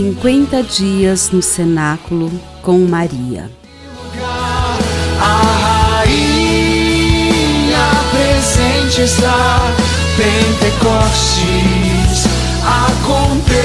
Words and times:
50 0.00 0.62
dias 0.62 1.30
no 1.30 1.42
cenáculo 1.42 2.30
com 2.62 2.78
Maria. 2.86 3.50
A 5.20 6.00
rainha 6.00 7.36
presente 8.10 9.02
está, 9.02 9.58
Pentecostes 10.16 11.44
acontecerá. 12.64 13.60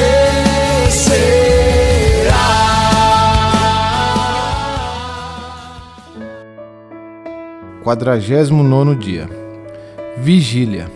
Quadragésimo 7.82 8.62
nono 8.62 8.94
dia. 8.94 9.30
Vigília. 10.18 10.92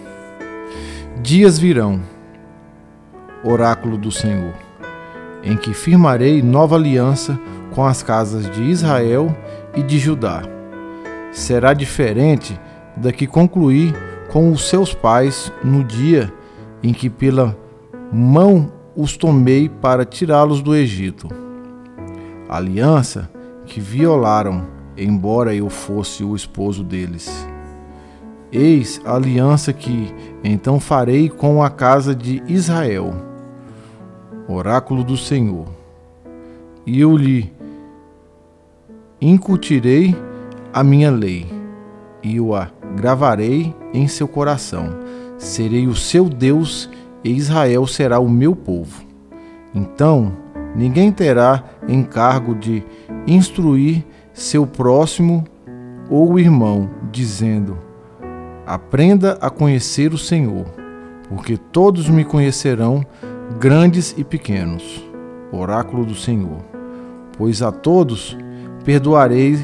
Dias 1.22 1.58
virão, 1.58 2.04
oráculo 3.42 3.98
do 3.98 4.12
Senhor, 4.12 4.68
em 5.44 5.56
que 5.56 5.74
firmarei 5.74 6.42
nova 6.42 6.76
aliança 6.76 7.40
com 7.72 7.86
as 7.86 8.04
casas 8.04 8.50
de 8.50 8.64
Israel 8.64 9.36
e 9.76 9.84
de 9.84 9.98
Judá. 9.98 10.44
Será 11.32 11.74
diferente 11.74 12.60
da 12.98 13.12
que 13.12 13.28
concluí 13.28 13.94
com 14.30 14.52
os 14.52 14.68
seus 14.68 14.94
pais 14.94 15.52
no 15.64 15.84
dia 15.84 16.32
em 16.84 16.94
que 16.94 17.10
pela 17.10 17.58
mão 18.12 18.72
os 18.96 19.16
tomei 19.16 19.70
para 19.70 20.06
tirá-los 20.06 20.62
do 20.62 20.76
Egito. 20.76 21.28
Aliança 22.48 23.30
que 23.66 23.80
violaram, 23.80 24.66
embora 24.98 25.54
eu 25.54 25.70
fosse 25.70 26.24
o 26.24 26.36
esposo 26.36 26.84
deles. 26.84 27.48
Eis 28.52 29.00
a 29.06 29.16
aliança 29.16 29.72
que 29.72 30.14
então 30.44 30.80
farei 30.80 31.30
com 31.30 31.64
a 31.64 31.70
casa 31.70 32.16
de 32.16 32.42
Israel, 32.48 33.14
oráculo 34.54 35.04
do 35.04 35.16
Senhor. 35.16 35.68
E 36.86 37.00
eu 37.00 37.16
lhe 37.16 37.52
incutirei 39.22 40.16
a 40.74 40.84
minha 40.84 41.12
lei, 41.12 41.46
e 42.24 42.38
eu 42.38 42.56
a 42.56 42.70
gravarei 42.96 43.74
em 43.94 44.08
seu 44.08 44.28
coração. 44.28 44.90
Serei 45.38 45.88
o 45.88 45.96
seu 45.96 46.26
Deus, 46.30 46.90
e 47.24 47.32
Israel 47.32 47.86
será 47.86 48.20
o 48.20 48.30
meu 48.30 48.56
povo. 48.56 49.04
Então, 49.74 50.34
ninguém 50.76 51.12
terá 51.12 51.64
encargo 51.88 52.56
de 52.56 52.84
instruir 53.28 54.06
seu 54.34 54.66
próximo 54.66 55.44
ou 56.10 56.40
irmão, 56.40 56.90
dizendo: 57.12 57.78
Aprenda 58.66 59.38
a 59.42 59.50
conhecer 59.50 60.14
o 60.14 60.18
Senhor, 60.18 60.66
porque 61.28 61.58
todos 61.58 62.10
me 62.10 62.24
conhecerão, 62.24 63.06
grandes 63.58 64.14
e 64.18 64.24
pequenos. 64.24 65.04
Oráculo 65.52 66.06
do 66.06 66.14
Senhor. 66.14 66.60
Pois 67.38 67.62
a 67.62 67.72
todos 67.72 68.38
perdoarei 68.84 69.58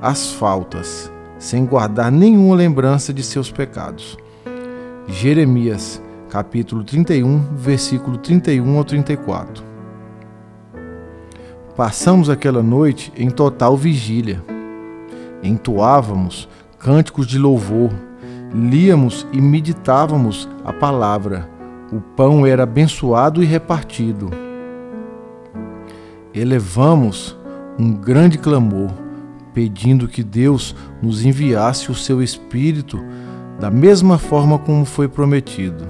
as 0.00 0.32
faltas, 0.32 1.12
sem 1.38 1.64
guardar 1.66 2.10
nenhuma 2.10 2.56
lembrança 2.56 3.12
de 3.12 3.22
seus 3.22 3.50
pecados. 3.50 4.16
Jeremias, 5.06 6.02
capítulo 6.30 6.82
31, 6.82 7.54
versículo 7.54 8.18
31 8.18 8.76
ao 8.76 8.84
34. 8.84 9.64
Passamos 11.76 12.28
aquela 12.28 12.62
noite 12.62 13.12
em 13.16 13.30
total 13.30 13.76
vigília. 13.76 14.42
Entoávamos 15.42 16.48
cânticos 16.78 17.26
de 17.26 17.38
louvor 17.38 17.90
líamos 18.52 19.26
e 19.32 19.40
meditávamos 19.40 20.48
a 20.64 20.72
palavra. 20.72 21.57
O 21.90 22.00
pão 22.00 22.46
era 22.46 22.64
abençoado 22.64 23.42
e 23.42 23.46
repartido. 23.46 24.30
Elevamos 26.34 27.36
um 27.78 27.94
grande 27.94 28.36
clamor, 28.36 28.90
pedindo 29.54 30.06
que 30.06 30.22
Deus 30.22 30.76
nos 31.00 31.24
enviasse 31.24 31.90
o 31.90 31.94
seu 31.94 32.22
Espírito 32.22 33.02
da 33.58 33.70
mesma 33.70 34.18
forma 34.18 34.58
como 34.58 34.84
foi 34.84 35.08
prometido. 35.08 35.88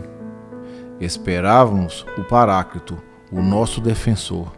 Esperávamos 1.00 2.06
o 2.16 2.22
Paráclito, 2.22 2.96
o 3.32 3.42
nosso 3.42 3.80
defensor, 3.80 4.52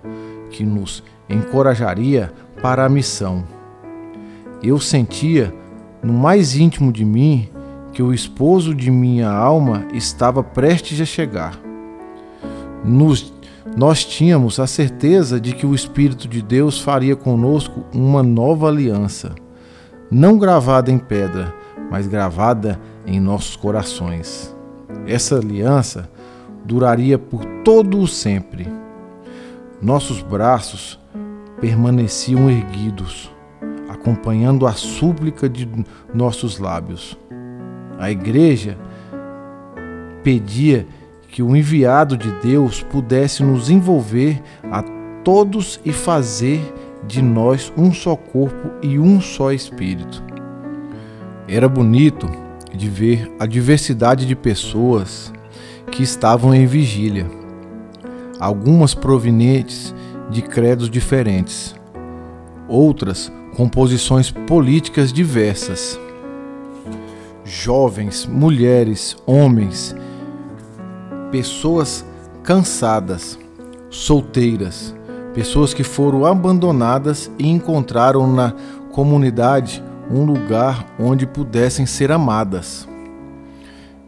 que 0.51 0.65
nos 0.65 1.03
encorajaria 1.29 2.33
para 2.63 2.85
a 2.85 2.89
missão. 2.89 3.45
Eu 4.63 4.79
sentia 4.79 5.55
no 6.03 6.13
mais 6.13 6.57
íntimo 6.57 6.93
de 6.93 7.05
mim 7.05 7.49
que 7.93 8.03
o 8.03 8.13
esposo 8.13 8.75
de 8.75 8.91
minha 8.91 9.31
alma 9.31 9.87
estava 9.93 10.43
prestes 10.43 11.01
a 11.01 11.05
chegar. 11.05 11.59
Nos, 12.85 13.33
nós 13.77 14.05
tínhamos 14.05 14.59
a 14.59 14.67
certeza 14.67 15.41
de 15.41 15.53
que 15.53 15.67
o 15.67 15.75
Espírito 15.75 16.27
de 16.29 16.41
Deus 16.41 16.81
faria 16.81 17.17
conosco 17.17 17.85
uma 17.93 18.23
nova 18.23 18.69
aliança, 18.69 19.35
não 20.11 20.39
gravada 20.39 20.91
em 20.91 20.99
pedra, 20.99 21.55
mas 21.91 22.07
gravada 22.07 22.81
em 23.07 23.21
nossos 23.21 23.57
corações. 23.57 24.55
Essa 25.07 25.37
aliança 25.37 26.09
duraria 26.65 27.19
por 27.19 27.45
todo 27.65 27.99
o 27.99 28.07
sempre. 28.07 28.69
Nossos 29.83 30.23
braços 30.23 30.99
permaneciam 31.61 32.51
erguidos, 32.51 33.31
acompanhando 33.89 34.67
a 34.67 34.73
súplica 34.73 35.49
de 35.49 35.69
nossos 36.15 36.59
lábios. 36.59 37.19
A 38.01 38.11
igreja 38.11 38.79
pedia 40.25 40.87
que 41.29 41.43
o 41.43 41.55
enviado 41.55 42.17
de 42.17 42.31
Deus 42.41 42.83
pudesse 42.83 43.43
nos 43.43 43.69
envolver 43.69 44.43
a 44.73 44.83
todos 45.23 45.79
e 45.85 45.93
fazer 45.93 46.63
de 47.07 47.21
nós 47.21 47.71
um 47.77 47.93
só 47.93 48.17
corpo 48.17 48.71
e 48.83 48.99
um 48.99 49.21
só 49.21 49.53
espírito. 49.53 50.25
Era 51.47 51.69
bonito 51.69 52.27
de 52.75 52.89
ver 52.89 53.31
a 53.39 53.45
diversidade 53.45 54.25
de 54.25 54.35
pessoas 54.35 55.31
que 55.93 56.03
estavam 56.03 56.55
em 56.55 56.65
vigília, 56.65 57.27
algumas 58.39 58.95
provenientes 58.95 59.95
de 60.31 60.41
credos 60.41 60.89
diferentes, 60.89 61.75
outras 62.67 63.31
com 63.55 63.69
posições 63.69 64.31
políticas 64.31 65.13
diversas 65.13 66.01
jovens, 67.51 68.27
mulheres, 68.27 69.17
homens, 69.27 69.95
pessoas 71.33 72.05
cansadas, 72.45 73.39
solteiras, 73.91 74.95
pessoas 75.35 75.75
que 75.75 75.83
foram 75.83 76.25
abandonadas 76.25 77.31
e 77.39 77.49
encontraram 77.49 78.33
na 78.33 78.55
comunidade 78.93 79.83
um 80.09 80.25
lugar 80.25 80.87
onde 80.99 81.27
pudessem 81.27 81.87
ser 81.87 82.13
amadas. 82.13 82.89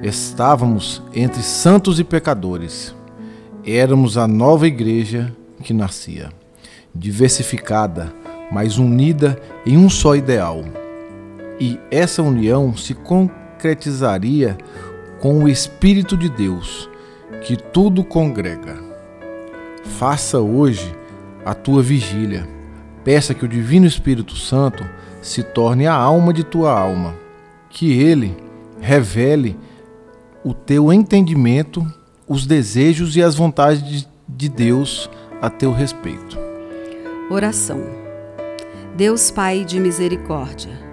Estávamos 0.01 1.03
entre 1.15 1.43
santos 1.43 1.99
e 1.99 2.05
pecadores. 2.05 2.95
Éramos 3.65 4.17
a 4.17 4.27
nova 4.27 4.67
igreja 4.67 5.35
que 5.63 5.73
nascia, 5.73 6.31
diversificada, 6.95 8.13
mas 8.51 8.79
unida 8.79 9.39
em 9.65 9.77
um 9.77 9.89
só 9.89 10.17
ideal 10.17 10.65
e 11.63 11.79
essa 11.93 12.21
união 12.25 12.77
se 12.77 12.93
concretizaria 12.93 14.59
com 15.21 15.45
o 15.45 15.49
Espírito 15.49 16.17
de 16.17 16.29
Deus, 16.29 16.91
que 17.43 17.57
tudo 17.57 18.03
congrega. 18.03 18.83
Faça 19.85 20.41
hoje 20.41 20.93
a 21.45 21.55
tua 21.55 21.81
vigília. 21.81 22.49
Peça 23.05 23.33
que 23.33 23.45
o 23.45 23.49
Divino 23.49 23.87
Espírito 23.87 24.35
Santo 24.35 24.85
se 25.23 25.45
torne 25.45 25.87
a 25.87 25.95
alma 25.95 26.33
de 26.33 26.43
tua 26.43 26.77
alma, 26.77 27.15
que 27.71 27.93
ele 27.93 28.37
revele 28.81 29.57
o 30.43 30.53
teu 30.53 30.93
entendimento, 30.93 31.87
os 32.27 32.45
desejos 32.45 33.15
e 33.15 33.23
as 33.23 33.37
vontades 33.37 34.09
de 34.29 34.49
Deus 34.49 35.09
a 35.41 35.49
teu 35.49 35.71
respeito. 35.71 36.37
Oração. 37.31 37.81
Deus 38.97 39.31
Pai 39.31 39.65
de 39.65 39.79
misericórdia, 39.79 40.92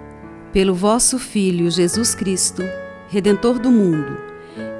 pelo 0.52 0.74
vosso 0.74 1.18
Filho 1.18 1.70
Jesus 1.70 2.14
Cristo, 2.14 2.62
Redentor 3.08 3.58
do 3.58 3.70
mundo, 3.70 4.16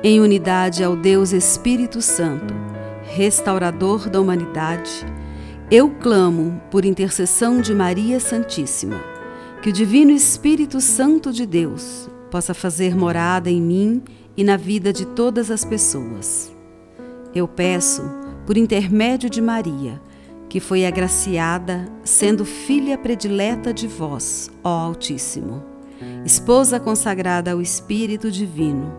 em 0.02 0.20
unidade 0.20 0.82
ao 0.82 0.96
Deus 0.96 1.32
Espírito 1.32 2.00
Santo, 2.02 2.54
restaurador 3.02 4.08
da 4.08 4.20
humanidade, 4.20 5.06
eu 5.70 5.88
clamo 5.90 6.60
por 6.70 6.84
intercessão 6.84 7.60
de 7.60 7.72
Maria 7.74 8.18
Santíssima, 8.18 9.00
que 9.62 9.68
o 9.68 9.72
Divino 9.72 10.10
Espírito 10.10 10.80
Santo 10.80 11.32
de 11.32 11.46
Deus 11.46 12.08
possa 12.30 12.54
fazer 12.54 12.96
morada 12.96 13.50
em 13.50 13.60
mim 13.60 14.02
e 14.36 14.42
na 14.42 14.56
vida 14.56 14.92
de 14.92 15.04
todas 15.04 15.50
as 15.50 15.64
pessoas. 15.64 16.52
Eu 17.32 17.46
peço, 17.46 18.02
por 18.46 18.56
intermédio 18.56 19.30
de 19.30 19.40
Maria, 19.40 20.00
que 20.50 20.58
foi 20.58 20.84
agraciada, 20.84 21.88
sendo 22.02 22.44
filha 22.44 22.98
predileta 22.98 23.72
de 23.72 23.86
vós, 23.86 24.50
ó 24.64 24.68
Altíssimo, 24.68 25.62
esposa 26.24 26.80
consagrada 26.80 27.52
ao 27.52 27.62
Espírito 27.62 28.32
Divino, 28.32 28.92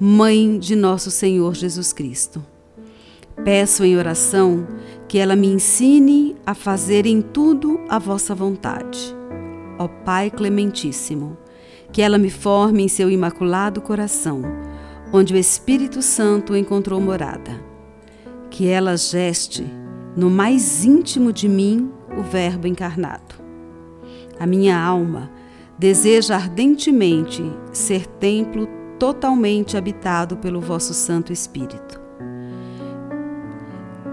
mãe 0.00 0.58
de 0.58 0.74
nosso 0.74 1.12
Senhor 1.12 1.54
Jesus 1.54 1.92
Cristo. 1.92 2.44
Peço 3.44 3.84
em 3.84 3.96
oração 3.96 4.66
que 5.06 5.16
ela 5.16 5.36
me 5.36 5.46
ensine 5.46 6.34
a 6.44 6.54
fazer 6.54 7.06
em 7.06 7.22
tudo 7.22 7.80
a 7.88 8.00
vossa 8.00 8.34
vontade. 8.34 9.14
Ó 9.78 9.86
Pai 9.86 10.28
Clementíssimo, 10.28 11.36
que 11.92 12.02
ela 12.02 12.18
me 12.18 12.30
forme 12.30 12.82
em 12.82 12.88
seu 12.88 13.08
imaculado 13.08 13.80
coração, 13.80 14.42
onde 15.12 15.34
o 15.34 15.36
Espírito 15.36 16.02
Santo 16.02 16.56
encontrou 16.56 17.00
morada. 17.00 17.62
Que 18.50 18.66
ela 18.68 18.96
geste 18.96 19.64
no 20.16 20.30
mais 20.30 20.84
íntimo 20.84 21.32
de 21.32 21.48
mim 21.48 21.90
o 22.16 22.22
Verbo 22.22 22.66
encarnado. 22.66 23.34
A 24.38 24.46
minha 24.46 24.78
alma 24.78 25.30
deseja 25.78 26.36
ardentemente 26.36 27.42
ser 27.72 28.06
templo 28.06 28.68
totalmente 28.98 29.76
habitado 29.76 30.36
pelo 30.36 30.60
vosso 30.60 30.94
Santo 30.94 31.32
Espírito. 31.32 32.00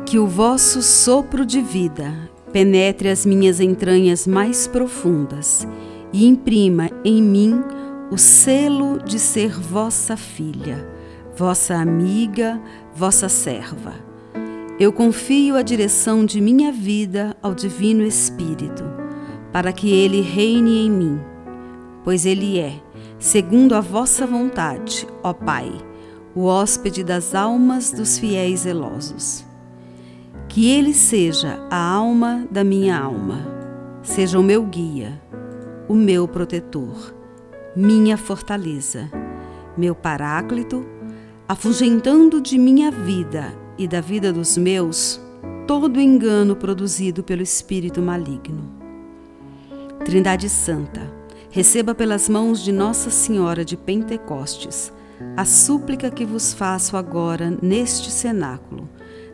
Que 0.06 0.20
o 0.20 0.28
vosso 0.28 0.82
sopro 0.82 1.46
de 1.46 1.62
vida 1.62 2.30
penetre 2.52 3.10
as 3.10 3.26
minhas 3.26 3.60
entranhas 3.60 4.28
mais 4.28 4.68
profundas 4.68 5.68
e 6.12 6.28
imprima 6.28 6.90
em 7.06 7.22
mim 7.22 7.64
o 8.12 8.18
selo 8.18 9.00
de 9.02 9.18
ser 9.18 9.58
vossa 9.58 10.18
filha, 10.18 10.86
vossa 11.36 11.76
amiga, 11.76 12.62
vossa 12.94 13.30
serva. 13.30 14.11
Eu 14.82 14.92
confio 14.92 15.58
a 15.58 15.62
direção 15.62 16.26
de 16.26 16.42
minha 16.42 16.72
vida 16.72 17.38
ao 17.40 17.54
Divino 17.54 18.04
Espírito, 18.04 18.84
para 19.54 19.72
que 19.72 19.92
ele 19.92 20.22
reine 20.22 20.88
em 20.88 20.90
mim, 20.90 21.22
pois 22.04 22.26
ele 22.26 22.58
é, 22.58 22.82
segundo 23.20 23.76
a 23.76 23.80
vossa 23.80 24.26
vontade, 24.26 25.08
ó 25.22 25.34
Pai, 25.34 25.72
o 26.34 26.46
hóspede 26.46 27.04
das 27.04 27.36
almas 27.36 27.92
dos 27.92 28.18
fiéis 28.18 28.62
zelosos. 28.62 29.46
Que 30.50 30.72
ele 30.72 30.96
seja 30.96 31.64
a 31.70 31.78
alma 31.78 32.48
da 32.50 32.64
minha 32.64 32.98
alma, 32.98 33.38
seja 34.02 34.40
o 34.40 34.44
meu 34.44 34.64
guia, 34.64 35.22
o 35.88 35.94
meu 35.94 36.28
protetor, 36.28 37.14
minha 37.76 38.18
fortaleza, 38.18 39.12
meu 39.78 39.94
paráclito, 39.94 40.84
afugentando 41.48 42.42
de 42.42 42.58
minha 42.58 42.90
vida 42.90 43.61
e 43.84 43.88
da 43.88 44.00
vida 44.00 44.32
dos 44.32 44.58
meus 44.58 45.20
todo 45.66 46.00
engano 46.00 46.56
produzido 46.56 47.24
pelo 47.24 47.42
espírito 47.42 48.02
maligno. 48.02 48.70
Trindade 50.06 50.50
Santa, 50.50 51.12
receba 51.50 51.96
pelas 51.96 52.30
mãos 52.30 52.64
de 52.64 52.72
Nossa 52.72 53.10
Senhora 53.10 53.66
de 53.66 53.76
Pentecostes 53.76 54.94
a 55.36 55.46
súplica 55.46 56.12
que 56.12 56.26
vos 56.26 56.54
faço 56.54 56.96
agora 56.96 57.58
neste 57.62 58.12
cenáculo 58.12 58.88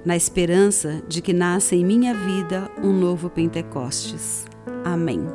na 0.05 0.15
esperança 0.15 1.01
de 1.07 1.21
que 1.21 1.33
nasça 1.33 1.75
em 1.75 1.83
minha 1.83 2.13
vida 2.13 2.71
um 2.81 2.93
novo 2.93 3.29
Pentecostes. 3.29 4.45
Amém. 4.85 5.27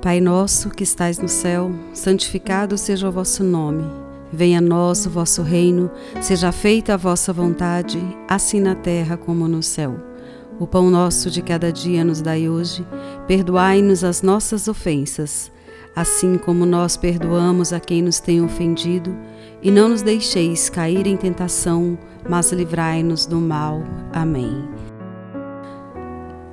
Pai 0.00 0.20
nosso 0.20 0.70
que 0.70 0.84
estais 0.84 1.18
no 1.18 1.28
céu, 1.28 1.72
santificado 1.92 2.78
seja 2.78 3.08
o 3.08 3.12
vosso 3.12 3.42
nome. 3.42 4.05
Venha 4.32 4.58
a 4.58 4.62
nós 4.62 5.06
o 5.06 5.10
vosso 5.10 5.42
reino, 5.42 5.90
seja 6.20 6.50
feita 6.50 6.94
a 6.94 6.96
vossa 6.96 7.32
vontade, 7.32 7.98
assim 8.28 8.60
na 8.60 8.74
terra 8.74 9.16
como 9.16 9.46
no 9.46 9.62
céu. 9.62 9.96
O 10.58 10.66
pão 10.66 10.90
nosso 10.90 11.30
de 11.30 11.42
cada 11.42 11.72
dia 11.72 12.04
nos 12.04 12.20
dai 12.20 12.48
hoje, 12.48 12.84
perdoai-nos 13.26 14.02
as 14.02 14.22
nossas 14.22 14.68
ofensas, 14.68 15.52
assim 15.94 16.38
como 16.38 16.66
nós 16.66 16.96
perdoamos 16.96 17.72
a 17.72 17.80
quem 17.80 18.02
nos 18.02 18.20
tem 18.20 18.42
ofendido, 18.42 19.16
e 19.62 19.70
não 19.70 19.88
nos 19.88 20.02
deixeis 20.02 20.68
cair 20.68 21.06
em 21.06 21.16
tentação, 21.16 21.98
mas 22.28 22.52
livrai-nos 22.52 23.26
do 23.26 23.36
mal. 23.36 23.82
Amém. 24.12 24.64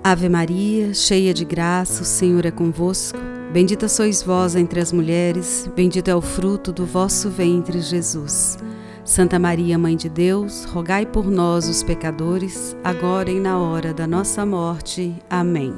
Ave 0.03 0.27
Maria, 0.27 0.93
cheia 0.93 1.33
de 1.33 1.45
graça, 1.45 2.01
o 2.01 2.05
Senhor 2.05 2.45
é 2.45 2.51
convosco. 2.51 3.32
Bendita 3.53 3.87
sois 3.87 4.23
vós 4.23 4.55
entre 4.55 4.79
as 4.79 4.91
mulheres, 4.91 5.69
bendito 5.75 6.07
é 6.07 6.15
o 6.15 6.21
fruto 6.21 6.73
do 6.73 6.87
vosso 6.87 7.29
ventre, 7.29 7.79
Jesus. 7.81 8.57
Santa 9.05 9.37
Maria, 9.37 9.77
Mãe 9.77 9.95
de 9.95 10.09
Deus, 10.09 10.65
rogai 10.65 11.05
por 11.05 11.29
nós, 11.29 11.69
os 11.69 11.83
pecadores, 11.83 12.75
agora 12.83 13.29
e 13.29 13.39
na 13.39 13.59
hora 13.59 13.93
da 13.93 14.07
nossa 14.07 14.43
morte. 14.43 15.15
Amém. 15.29 15.71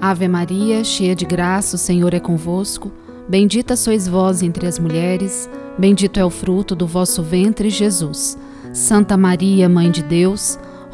Ave 0.00 0.26
Maria, 0.26 0.82
cheia 0.82 1.14
de 1.14 1.26
graça, 1.26 1.76
o 1.76 1.78
Senhor 1.78 2.14
é 2.14 2.20
convosco. 2.20 2.90
Bendita 3.28 3.76
sois 3.76 4.08
vós 4.08 4.42
entre 4.42 4.66
as 4.66 4.78
mulheres, 4.78 5.46
Bendito 5.78 6.18
é 6.18 6.24
o 6.24 6.30
fruto 6.30 6.74
do 6.74 6.86
vosso 6.86 7.22
ventre, 7.22 7.68
Jesus. 7.68 8.38
Santa 8.72 9.14
Maria, 9.14 9.68
Mãe 9.68 9.90
de 9.90 10.02
Deus, 10.02 10.58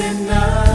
Cenáculo 0.00 0.69